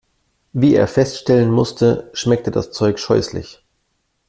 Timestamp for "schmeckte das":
2.13-2.71